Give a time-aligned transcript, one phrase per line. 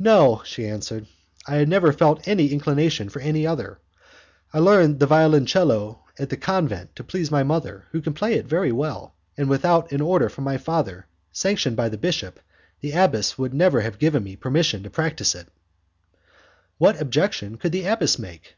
[0.00, 1.06] "No," she answered,
[1.46, 3.78] "I never felt any inclination for any other.
[4.52, 8.48] I learned the violoncello at the convent to please my mother, who can play it
[8.48, 12.40] pretty well, and without an order from my father, sanctioned by the bishop,
[12.80, 15.46] the abbess would never have given me permission to practise it."
[16.78, 18.56] "What objection could the abbess make?"